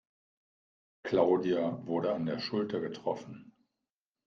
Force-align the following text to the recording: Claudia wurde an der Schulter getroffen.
Claudia 1.03 1.85
wurde 1.85 2.11
an 2.15 2.25
der 2.25 2.39
Schulter 2.39 2.79
getroffen. 2.79 3.53